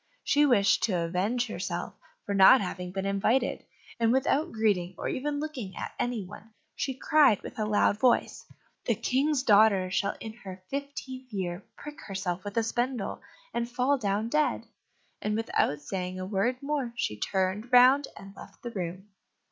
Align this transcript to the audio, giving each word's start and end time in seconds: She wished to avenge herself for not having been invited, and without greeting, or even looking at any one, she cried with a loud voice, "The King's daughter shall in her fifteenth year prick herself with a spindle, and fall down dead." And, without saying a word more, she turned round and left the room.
She 0.23 0.47
wished 0.47 0.81
to 0.85 0.93
avenge 0.97 1.45
herself 1.45 1.93
for 2.25 2.33
not 2.33 2.59
having 2.59 2.91
been 2.91 3.05
invited, 3.05 3.63
and 3.99 4.11
without 4.11 4.51
greeting, 4.51 4.95
or 4.97 5.07
even 5.07 5.39
looking 5.39 5.75
at 5.75 5.93
any 5.99 6.23
one, 6.25 6.55
she 6.75 6.95
cried 6.95 7.43
with 7.43 7.59
a 7.59 7.65
loud 7.65 7.99
voice, 7.99 8.43
"The 8.85 8.95
King's 8.95 9.43
daughter 9.43 9.91
shall 9.91 10.15
in 10.19 10.33
her 10.37 10.63
fifteenth 10.71 11.31
year 11.31 11.61
prick 11.77 12.01
herself 12.01 12.43
with 12.43 12.57
a 12.57 12.63
spindle, 12.63 13.21
and 13.53 13.69
fall 13.69 13.99
down 13.99 14.27
dead." 14.29 14.65
And, 15.21 15.35
without 15.35 15.81
saying 15.81 16.19
a 16.19 16.25
word 16.25 16.63
more, 16.63 16.93
she 16.95 17.19
turned 17.19 17.71
round 17.71 18.07
and 18.17 18.35
left 18.35 18.63
the 18.63 18.71
room. 18.71 19.07